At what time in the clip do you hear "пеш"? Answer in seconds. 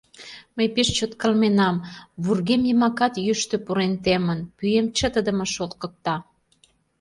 0.75-0.87